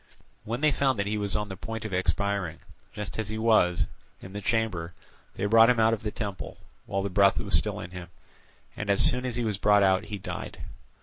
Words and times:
When 0.45 0.61
they 0.61 0.71
found 0.71 0.97
that 0.97 1.05
he 1.05 1.19
was 1.19 1.35
on 1.35 1.47
the 1.47 1.55
point 1.55 1.85
of 1.85 1.93
expiring, 1.93 2.57
just 2.91 3.19
as 3.19 3.29
he 3.29 3.37
was, 3.37 3.85
in 4.19 4.33
the 4.33 4.41
chamber, 4.41 4.95
they 5.35 5.45
brought 5.45 5.69
him 5.69 5.79
out 5.79 5.93
of 5.93 6.01
the 6.01 6.09
temple, 6.09 6.57
while 6.87 7.03
the 7.03 7.09
breath 7.11 7.37
was 7.37 7.53
still 7.53 7.79
in 7.79 7.91
him, 7.91 8.07
and 8.75 8.89
as 8.89 9.03
soon 9.05 9.27
as 9.27 9.35
he 9.35 9.45
was 9.45 9.59
brought 9.59 9.83
out 9.83 10.05
he 10.05 10.17
died. 10.17 10.63